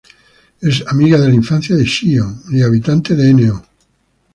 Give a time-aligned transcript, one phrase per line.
[0.61, 3.63] Es una amiga de la infancia de Shion y habitante de No.